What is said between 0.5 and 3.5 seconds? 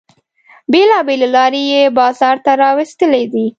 بیلابیلې لارې یې بازار ته را ویستلې دي.